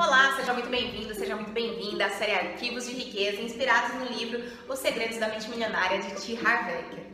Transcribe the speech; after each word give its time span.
Olá, 0.00 0.36
seja 0.36 0.52
muito 0.52 0.68
bem-vindo, 0.68 1.12
seja 1.12 1.34
muito 1.34 1.50
bem-vinda 1.50 2.06
à 2.06 2.10
série 2.10 2.30
Arquivos 2.30 2.86
de 2.86 2.92
Riqueza, 2.92 3.42
inspirados 3.42 3.96
no 3.96 4.04
livro 4.04 4.40
Os 4.68 4.78
Segredos 4.78 5.18
da 5.18 5.26
Mente 5.26 5.50
Milionária 5.50 5.98
de 5.98 6.14
T. 6.14 6.38
Harv 6.46 6.68
Eker. 6.68 7.04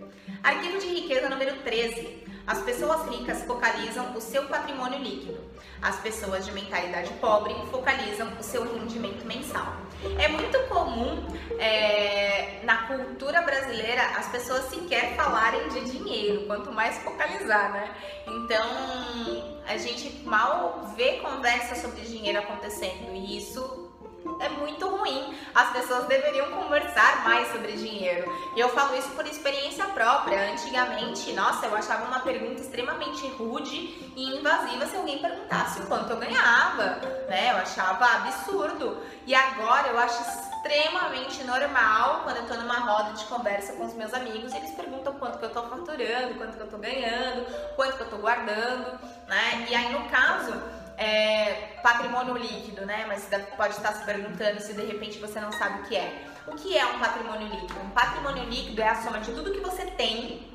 Arquivo 0.43 0.79
de 0.79 0.89
Riqueza 0.89 1.31
número 1.31 1.57
13. 1.63 2.25
As 2.47 2.61
pessoas 2.61 3.09
ricas 3.09 3.43
focalizam 3.45 4.15
o 4.15 4.21
seu 4.21 4.45
patrimônio 4.49 4.99
líquido. 4.99 5.41
As 5.81 5.99
pessoas 6.01 6.45
de 6.45 6.53
mentalidade 6.53 7.11
pobre 7.23 7.55
focalizam 7.71 8.31
o 8.39 8.43
seu 8.43 8.63
rendimento 8.71 9.25
mensal. 9.25 9.77
É 10.19 10.29
muito 10.29 10.59
comum 10.69 11.27
é, 11.59 12.61
na 12.65 12.87
cultura 12.87 13.41
brasileira 13.41 14.03
as 14.19 14.29
pessoas 14.29 14.65
sequer 14.65 15.17
falarem 15.17 15.71
de 15.71 15.91
dinheiro, 15.91 16.45
quanto 16.47 16.71
mais 16.71 16.99
focalizar, 16.99 17.73
né? 17.73 17.97
Então 18.27 19.54
a 19.67 19.77
gente 19.77 20.23
mal 20.25 20.93
vê 20.97 21.19
conversa 21.19 21.75
sobre 21.75 22.03
dinheiro 22.03 22.39
acontecendo 22.39 23.15
e 23.15 23.39
isso 23.39 23.94
é 24.41 24.49
muito 24.49 24.89
ruim. 24.89 25.37
As 25.55 25.71
pessoas 25.71 26.07
deveriam 26.07 26.51
conversar 26.51 27.25
mais 27.25 27.49
sobre 27.53 27.73
dinheiro. 27.73 28.31
E 28.57 28.61
eu 28.61 28.69
falo 28.71 28.97
isso 28.97 29.09
por 29.11 29.27
experiência 29.27 29.85
própria. 29.87 30.53
Antigamente, 30.53 31.33
nossa, 31.33 31.67
eu 31.67 31.75
achava 31.77 32.07
uma 32.07 32.21
pergunta 32.21 32.61
extremamente 32.61 33.27
rude 33.29 33.77
e 34.17 34.37
invasiva 34.37 34.87
se 34.87 34.97
alguém 34.97 35.19
perguntasse 35.19 35.81
o 35.81 35.87
quanto 35.87 36.11
eu 36.11 36.17
ganhava, 36.17 37.01
né? 37.29 37.53
Eu 37.53 37.59
achava 37.59 38.05
absurdo. 38.05 39.03
E 39.27 39.35
agora 39.35 39.89
eu 39.89 39.99
acho 39.99 40.23
extremamente 40.23 41.45
normal 41.45 42.21
quando 42.25 42.39
eu 42.39 42.47
tô 42.47 42.55
numa 42.55 42.79
roda 42.81 43.13
de 43.13 43.25
conversa 43.27 43.75
com 43.75 43.85
os 43.85 43.95
meus 43.95 44.15
amigos 44.15 44.53
e 44.53 44.57
eles 44.57 44.71
perguntam 44.71 45.13
quanto 45.15 45.39
que 45.39 45.45
eu 45.45 45.51
tô 45.51 45.63
faturando, 45.63 46.35
quanto 46.37 46.57
que 46.57 46.63
eu 46.63 46.71
tô 46.71 46.79
ganhando, 46.79 47.47
quanto 47.77 47.97
que 47.97 48.03
eu 48.03 48.11
tô 48.11 48.17
guardando, 48.17 48.99
né? 49.29 49.67
E 49.69 49.75
aí 49.75 49.93
no 49.93 50.09
caso, 50.09 50.55
é, 50.97 51.74
patrimônio 51.85 52.35
líquido, 52.39 52.87
né? 52.87 53.05
Mas 53.07 53.29
pode 53.59 53.75
estar 53.75 53.93
se 53.93 54.05
perguntando 54.07 54.59
se 54.59 54.73
de 54.73 54.87
repente 54.87 55.19
você 55.19 55.39
não 55.39 55.53
sabe 55.53 55.81
o 55.81 55.83
que 55.85 55.95
é. 55.95 56.25
O 56.47 56.53
que 56.53 56.77
é 56.77 56.87
um 56.87 56.99
patrimônio 56.99 57.47
líquido? 57.47 57.79
Um 57.81 57.91
patrimônio 57.91 58.45
líquido 58.45 58.81
é 58.81 58.89
a 58.89 59.03
soma 59.03 59.21
de 59.21 59.33
tudo 59.33 59.53
que 59.53 59.61
você 59.61 59.85
tem 59.85 60.51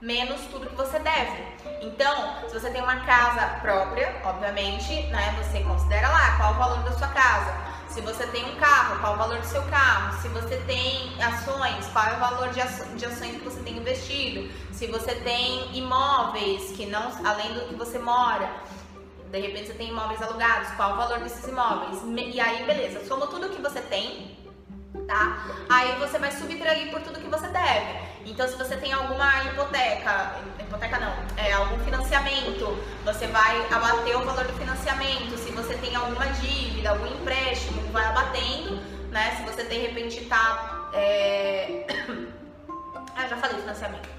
menos 0.00 0.40
tudo 0.50 0.66
que 0.66 0.74
você 0.74 0.98
deve. 0.98 1.44
Então, 1.82 2.48
se 2.48 2.58
você 2.58 2.70
tem 2.70 2.82
uma 2.82 2.96
casa 3.04 3.60
própria, 3.60 4.20
obviamente, 4.24 5.02
né, 5.08 5.36
você 5.40 5.60
considera 5.62 6.08
lá 6.08 6.36
qual 6.38 6.54
o 6.54 6.58
valor 6.58 6.82
da 6.82 6.92
sua 6.92 7.08
casa. 7.08 7.54
Se 7.88 8.00
você 8.00 8.26
tem 8.28 8.42
um 8.46 8.56
carro, 8.56 8.98
qual 9.00 9.14
o 9.14 9.16
valor 9.18 9.38
do 9.38 9.46
seu 9.46 9.62
carro? 9.64 10.20
Se 10.22 10.28
você 10.28 10.56
tem 10.66 11.22
ações, 11.22 11.86
qual 11.92 12.06
é 12.06 12.16
o 12.16 12.18
valor 12.18 12.48
de 12.48 12.60
ações 12.62 13.36
que 13.36 13.44
você 13.44 13.60
tem 13.60 13.76
investido? 13.76 14.50
Se 14.72 14.86
você 14.86 15.14
tem 15.16 15.76
imóveis 15.76 16.72
que 16.72 16.86
não, 16.86 17.12
além 17.24 17.52
do 17.52 17.68
que 17.68 17.74
você 17.74 17.98
mora, 17.98 18.50
de 19.32 19.40
repente 19.40 19.68
você 19.68 19.74
tem 19.74 19.88
imóveis 19.88 20.20
alugados, 20.20 20.68
qual 20.76 20.92
o 20.92 20.96
valor 20.96 21.20
desses 21.20 21.48
imóveis? 21.48 22.02
E 22.34 22.38
aí, 22.38 22.64
beleza, 22.64 23.02
soma 23.06 23.26
tudo 23.26 23.48
que 23.48 23.62
você 23.62 23.80
tem, 23.80 24.36
tá? 25.08 25.46
Aí 25.70 25.98
você 25.98 26.18
vai 26.18 26.30
subtrair 26.30 26.90
por 26.90 27.00
tudo 27.00 27.18
que 27.18 27.28
você 27.28 27.48
deve. 27.48 28.12
Então, 28.26 28.46
se 28.46 28.56
você 28.56 28.76
tem 28.76 28.92
alguma 28.92 29.44
hipoteca, 29.44 30.36
hipoteca 30.60 30.98
não, 31.00 31.14
é 31.42 31.50
algum 31.54 31.82
financiamento, 31.82 32.76
você 33.06 33.26
vai 33.28 33.66
abater 33.72 34.16
o 34.18 34.22
valor 34.22 34.44
do 34.44 34.52
financiamento. 34.52 35.38
Se 35.38 35.50
você 35.50 35.74
tem 35.78 35.96
alguma 35.96 36.26
dívida, 36.26 36.90
algum 36.90 37.06
empréstimo, 37.06 37.80
vai 37.90 38.04
abatendo, 38.04 38.76
né? 39.10 39.34
Se 39.36 39.50
você 39.50 39.64
de 39.64 39.78
repente 39.78 40.26
tá. 40.26 40.90
É... 40.92 41.86
ah, 43.16 43.26
já 43.26 43.36
falei 43.38 43.58
financiamento. 43.60 44.10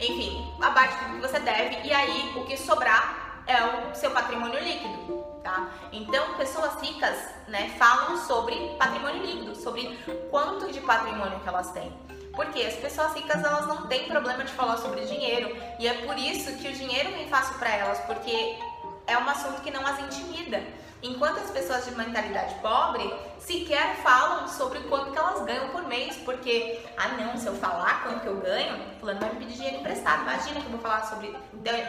Enfim, 0.00 0.50
abate 0.62 0.96
tudo 0.96 1.16
que 1.16 1.28
você 1.28 1.38
deve 1.40 1.86
e 1.86 1.92
aí 1.92 2.32
o 2.34 2.44
que 2.44 2.56
sobrar 2.56 3.21
é 3.46 3.64
o 3.64 3.94
seu 3.94 4.10
patrimônio 4.10 4.60
líquido, 4.60 5.24
tá? 5.42 5.68
Então, 5.92 6.34
pessoas 6.34 6.80
ricas, 6.80 7.18
né, 7.48 7.74
falam 7.78 8.16
sobre 8.18 8.54
patrimônio 8.78 9.22
líquido, 9.22 9.56
sobre 9.56 9.98
quanto 10.30 10.72
de 10.72 10.80
patrimônio 10.80 11.40
que 11.40 11.48
elas 11.48 11.70
têm. 11.72 11.92
Porque 12.34 12.62
as 12.62 12.74
pessoas 12.74 13.12
ricas 13.14 13.44
elas 13.44 13.66
não 13.66 13.86
têm 13.86 14.08
problema 14.08 14.42
de 14.44 14.52
falar 14.52 14.78
sobre 14.78 15.04
dinheiro 15.04 15.54
e 15.78 15.86
é 15.86 15.94
por 16.06 16.16
isso 16.16 16.56
que 16.56 16.68
o 16.68 16.72
dinheiro 16.72 17.10
vem 17.10 17.28
fácil 17.28 17.58
para 17.58 17.70
elas, 17.70 17.98
porque 18.00 18.58
é 19.06 19.18
um 19.18 19.28
assunto 19.28 19.60
que 19.60 19.70
não 19.70 19.86
as 19.86 19.98
intimida. 20.00 20.62
Enquanto 21.02 21.40
as 21.40 21.50
pessoas 21.50 21.84
de 21.84 21.90
mentalidade 21.96 22.54
pobre 22.62 23.12
sequer 23.38 23.96
falam 23.96 24.46
sobre 24.46 24.78
quanto 24.84 25.10
que 25.10 25.18
elas 25.18 25.44
ganham 25.44 25.68
por 25.70 25.82
mês, 25.88 26.16
porque, 26.24 26.80
ah 26.96 27.08
não, 27.08 27.36
se 27.36 27.46
eu 27.48 27.54
falar 27.56 28.04
quanto 28.04 28.20
que 28.20 28.28
eu 28.28 28.36
ganho, 28.36 28.80
fulano 29.00 29.18
vai 29.18 29.30
me 29.30 29.40
pedir 29.40 29.54
dinheiro 29.54 29.78
emprestado, 29.78 30.22
imagina 30.22 30.60
que 30.60 30.66
eu 30.66 30.70
vou 30.70 30.80
falar 30.80 31.04
sobre... 31.04 31.36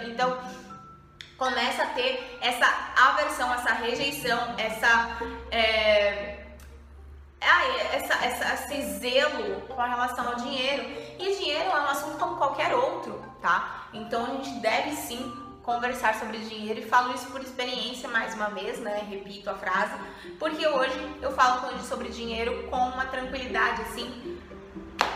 Então, 0.07 0.35
começa 1.43 1.83
a 1.83 1.87
ter 1.87 2.39
essa 2.39 2.65
aversão, 2.95 3.53
essa 3.53 3.73
rejeição, 3.73 4.55
essa, 4.57 5.17
é, 5.51 6.37
essa, 7.91 8.13
essa, 8.25 8.53
esse 8.53 8.99
zelo 8.99 9.59
com 9.67 9.81
relação 9.81 10.25
ao 10.25 10.35
dinheiro. 10.35 10.83
E 11.19 11.35
dinheiro 11.35 11.69
é 11.69 11.81
um 11.81 11.87
assunto 11.87 12.17
como 12.17 12.37
qualquer 12.37 12.73
outro, 12.73 13.21
tá? 13.41 13.87
Então 13.93 14.23
a 14.23 14.29
gente 14.29 14.51
deve 14.61 14.91
sim 14.91 15.33
conversar 15.63 16.15
sobre 16.15 16.37
dinheiro 16.37 16.79
e 16.79 16.85
falo 16.85 17.13
isso 17.13 17.27
por 17.27 17.41
experiência 17.41 18.07
mais 18.07 18.33
uma 18.35 18.49
vez, 18.49 18.79
né? 18.79 19.05
Repito 19.09 19.49
a 19.49 19.55
frase, 19.55 19.95
porque 20.39 20.65
hoje 20.65 21.17
eu 21.21 21.33
falo 21.33 21.77
sobre 21.81 22.07
dinheiro 22.07 22.69
com 22.69 22.77
uma 22.77 23.05
tranquilidade 23.07 23.81
assim 23.81 24.39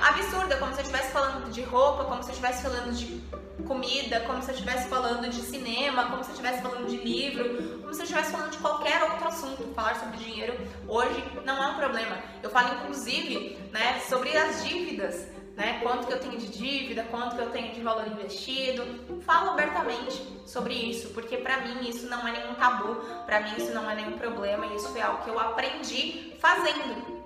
absurda, 0.02 0.58
como 0.58 0.74
se 0.74 0.80
eu 0.80 0.84
estivesse 0.84 1.12
falando 1.12 1.50
de 1.52 1.62
roupa, 1.64 2.04
como 2.04 2.22
se 2.22 2.30
eu 2.30 2.34
estivesse 2.34 2.64
falando 2.64 2.94
de 2.94 3.24
comida, 3.68 4.22
como 4.22 4.42
se 4.42 4.50
eu 4.50 4.56
estivesse 4.56 4.88
falando 4.88 5.30
de 5.30 5.42
cinema, 5.42 6.10
como 6.10 6.24
se 6.24 6.30
eu 6.30 6.34
estivesse 6.34 6.62
falando 6.62 6.88
de 6.88 6.98
livro, 6.98 7.80
como 7.82 7.94
se 7.94 8.00
eu 8.00 8.04
estivesse 8.04 8.32
falando 8.32 8.52
de 8.52 8.58
qualquer 8.58 9.04
outro 9.04 9.28
assunto. 9.28 9.64
Falar 9.74 9.96
sobre 9.96 10.18
dinheiro 10.18 10.58
hoje 10.88 11.24
não 11.46 11.62
é 11.64 11.68
um 11.68 11.76
problema. 11.76 12.18
Eu 12.42 12.50
falo 12.50 12.76
inclusive, 12.76 13.58
né, 13.72 14.00
sobre 14.02 14.36
as 14.36 14.64
dívidas, 14.66 15.28
né? 15.56 15.80
Quanto 15.82 16.08
que 16.08 16.14
eu 16.14 16.20
tenho 16.20 16.38
de 16.38 16.48
dívida, 16.48 17.04
quanto 17.10 17.36
que 17.36 17.42
eu 17.42 17.50
tenho 17.50 17.74
de 17.74 17.82
valor 17.82 18.08
investido. 18.08 18.84
Falo 19.22 19.52
abertamente 19.52 20.22
sobre 20.46 20.74
isso, 20.74 21.10
porque 21.10 21.38
para 21.38 21.62
mim 21.62 21.90
isso 21.90 22.08
não 22.08 22.28
é 22.28 22.32
nenhum 22.32 22.56
tabu, 22.56 22.96
para 23.26 23.42
mim 23.42 23.56
isso 23.58 23.74
não 23.74 23.90
é 23.90 23.96
nenhum 23.96 24.18
problema, 24.18 24.66
isso 24.68 24.90
foi 24.90 25.02
algo 25.02 25.24
que 25.24 25.30
eu 25.30 25.40
aprendi 25.40 26.34
fazendo 26.40 27.18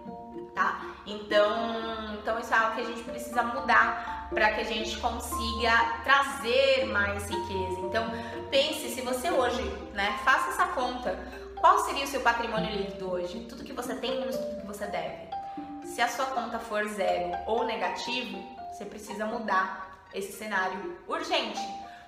tá? 0.53 0.81
Então, 1.06 2.01
então 2.22 2.40
isso 2.40 2.54
é 2.54 2.58
algo 2.58 2.76
que 2.76 2.82
a 2.82 2.86
gente 2.86 3.04
precisa 3.04 3.44
mudar 3.44 4.28
para 4.30 4.54
que 4.54 4.62
a 4.62 4.64
gente 4.64 4.98
consiga 4.98 6.00
trazer 6.04 6.86
mais 6.86 7.30
riqueza. 7.30 7.80
Então, 7.82 8.09
pense 8.50 8.90
se 8.90 9.02
você 9.02 9.30
hoje, 9.30 9.62
né, 9.94 10.18
faça 10.24 10.50
essa 10.52 10.68
conta. 10.68 11.20
Qual 11.59 11.80
seria 11.80 12.06
o 12.06 12.08
seu 12.08 12.22
patrimônio 12.22 12.72
líquido 12.72 13.12
hoje? 13.12 13.46
Tudo 13.50 13.64
que 13.64 13.74
você 13.74 13.96
tem 13.96 14.20
menos 14.20 14.38
tudo 14.38 14.62
que 14.62 14.68
você 14.68 14.88
deve. 14.88 15.30
Se 15.84 16.02
a 16.02 16.08
sua 16.08 16.26
conta 16.28 16.58
for 16.59 16.88
zero 16.88 17.38
ou 17.46 17.66
negativo, 17.66 18.42
você 18.72 18.86
precisa 18.86 19.26
mudar 19.26 20.08
esse 20.14 20.32
cenário 20.32 20.98
urgente 21.08 21.59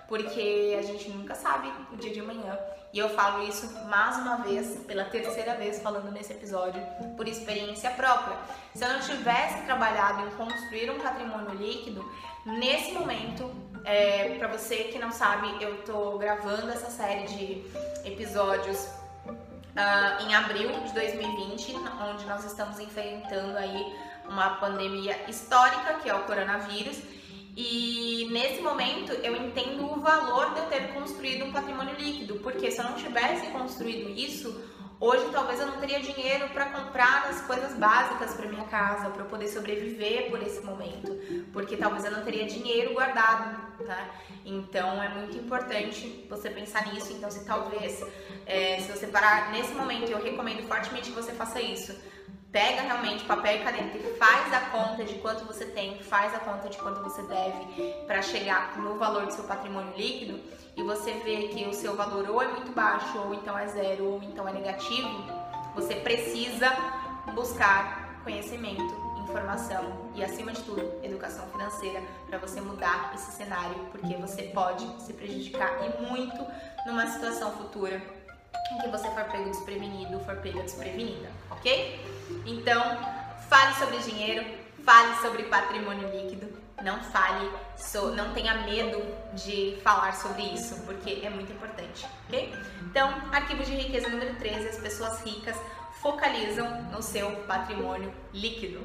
porque 0.08 0.76
a 0.78 0.82
gente 0.82 1.10
nunca 1.10 1.36
sabe 1.36 1.72
o 1.92 1.98
dia 1.98 2.12
de 2.12 2.20
amanhã. 2.20 2.58
E 2.92 3.00
eu 3.00 3.10
falo 3.10 3.48
isso 3.48 3.68
mais 3.88 4.18
uma 4.18 4.38
vez, 4.38 4.80
pela 4.86 5.06
terceira 5.06 5.56
vez 5.56 5.82
falando 5.82 6.12
nesse 6.12 6.32
episódio, 6.32 6.82
por 7.18 7.28
experiência 7.28 7.90
própria. 7.92 8.38
Se 8.76 8.84
eu 8.84 8.90
não 8.90 9.00
tivesse 9.00 9.64
trabalhado 9.64 10.28
em 10.28 10.32
construir 10.32 10.92
um 10.92 11.00
patrimônio 11.00 11.56
líquido, 11.56 12.08
nesse 12.46 12.92
momento, 12.92 13.50
é, 13.84 14.36
para 14.38 14.48
você 14.48 14.76
que 14.86 15.00
não 15.00 15.12
sabe, 15.12 15.48
eu 15.60 15.84
tô 15.84 16.18
gravando 16.20 16.70
essa 16.70 16.90
série 16.90 17.26
de 17.26 17.66
episódios 18.06 18.88
Uh, 19.74 20.28
em 20.28 20.36
abril 20.36 20.70
de 20.82 20.94
2020, 20.94 21.76
onde 22.08 22.26
nós 22.28 22.46
estamos 22.46 22.78
enfrentando 22.78 23.58
aí 23.58 23.92
uma 24.30 24.58
pandemia 24.58 25.18
histórica, 25.28 25.96
que 25.96 26.08
é 26.08 26.14
o 26.14 26.26
coronavírus, 26.26 27.02
e 27.56 28.28
nesse 28.32 28.62
momento 28.62 29.12
eu 29.12 29.36
entendo 29.36 29.86
o 29.86 30.00
valor 30.00 30.54
de 30.54 30.60
eu 30.60 30.66
ter 30.66 30.94
construído 30.94 31.46
um 31.46 31.52
patrimônio 31.52 31.96
líquido, 31.96 32.36
porque 32.40 32.72
se 32.72 32.80
eu 32.80 32.86
não 32.86 32.96
tivesse 32.96 33.46
construído 33.48 34.10
isso, 34.10 34.60
hoje 35.00 35.26
talvez 35.32 35.60
eu 35.60 35.68
não 35.68 35.78
teria 35.78 36.00
dinheiro 36.00 36.50
para 36.50 36.66
comprar 36.68 37.28
as 37.30 37.42
coisas 37.42 37.76
básicas 37.78 38.34
para 38.34 38.48
minha 38.48 38.64
casa, 38.66 39.10
para 39.12 39.22
eu 39.22 39.28
poder 39.28 39.48
sobreviver 39.50 40.32
por 40.32 40.42
esse 40.42 40.62
momento, 40.62 41.16
porque 41.52 41.78
talvez 41.78 42.04
eu 42.06 42.12
não 42.12 42.24
teria 42.24 42.46
dinheiro 42.46 42.94
guardado, 42.94 43.84
né? 43.84 44.10
Então 44.44 45.02
é 45.02 45.10
muito 45.10 45.38
importante 45.38 46.26
você 46.30 46.50
pensar 46.50 46.92
nisso. 46.92 47.14
Então, 47.14 47.30
se 47.32 47.46
talvez, 47.46 48.04
é, 48.46 48.80
se 48.80 48.92
você 48.92 49.08
parar 49.08 49.52
nesse 49.52 49.74
momento, 49.74 50.10
eu 50.10 50.22
recomendo 50.22 50.68
fortemente 50.68 51.12
que 51.12 51.16
você 51.16 51.32
faça 51.34 51.62
isso 51.62 51.96
pega 52.54 52.84
realmente 52.84 53.26
papel 53.26 53.56
e 53.56 53.64
caneta 53.64 53.98
e 53.98 54.14
faz 54.14 54.54
a 54.54 54.60
conta 54.70 55.04
de 55.04 55.16
quanto 55.16 55.44
você 55.44 55.66
tem, 55.66 55.98
faz 56.04 56.36
a 56.36 56.40
conta 56.40 56.70
de 56.70 56.78
quanto 56.78 57.02
você 57.02 57.24
deve 57.24 57.66
para 58.06 58.22
chegar 58.22 58.78
no 58.78 58.96
valor 58.96 59.26
do 59.26 59.34
seu 59.34 59.44
patrimônio 59.46 59.92
líquido 59.98 60.40
e 60.78 60.84
você 60.84 61.14
vê 61.14 61.48
que 61.48 61.66
o 61.66 61.74
seu 61.74 61.96
valor 61.96 62.30
ou 62.30 62.42
é 62.42 62.48
muito 62.48 62.72
baixo, 62.72 63.18
ou 63.18 63.34
então 63.34 63.58
é 63.58 63.68
zero, 63.68 64.06
ou 64.06 64.24
então 64.24 64.48
é 64.48 64.54
negativo, 64.54 65.26
você 65.74 65.96
precisa 65.96 66.72
buscar 67.34 68.22
conhecimento, 68.24 68.94
informação 69.24 70.12
e, 70.14 70.24
acima 70.24 70.52
de 70.52 70.62
tudo, 70.62 71.00
educação 71.04 71.48
financeira 71.48 72.04
para 72.28 72.38
você 72.38 72.62
mudar 72.62 73.12
esse 73.16 73.32
cenário, 73.32 73.76
porque 73.92 74.16
você 74.16 74.44
pode 74.44 74.86
se 75.02 75.12
prejudicar 75.14 75.72
e 75.84 76.02
muito 76.04 76.46
numa 76.86 77.08
situação 77.08 77.52
futura 77.52 78.00
em 78.72 78.78
que 78.80 78.88
você 78.90 79.10
for 79.10 79.24
pego 79.26 79.50
desprevenido, 79.50 80.20
for 80.20 80.36
pega 80.38 80.62
desprevenida, 80.62 81.30
ok? 81.50 82.13
Então, 82.46 82.82
fale 83.50 83.74
sobre 83.76 83.98
dinheiro, 84.00 84.46
fale 84.84 85.16
sobre 85.22 85.44
patrimônio 85.44 86.10
líquido, 86.10 86.48
não 86.84 87.02
fale, 87.02 87.50
so, 87.78 88.12
não 88.12 88.34
tenha 88.34 88.66
medo 88.66 89.02
de 89.34 89.78
falar 89.84 90.14
sobre 90.14 90.44
isso, 90.44 90.84
porque 90.86 91.22
é 91.24 91.30
muito 91.30 91.52
importante, 91.52 92.06
ok? 92.28 92.54
Então, 92.82 93.10
arquivo 93.32 93.64
de 93.64 93.76
riqueza 93.76 94.10
número 94.10 94.36
13, 94.36 94.68
as 94.68 94.78
pessoas 94.78 95.22
ricas 95.22 95.56
focalizam 96.02 96.84
no 96.92 97.02
seu 97.02 97.32
patrimônio 97.48 98.14
líquido. 98.34 98.82